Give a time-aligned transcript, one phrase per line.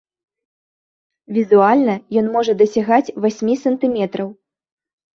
[1.37, 4.27] Візуальна ён можа дасягаць васьмі сантыметраў.